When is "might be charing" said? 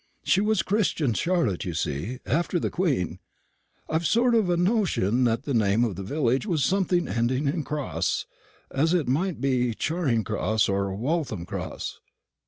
9.07-10.23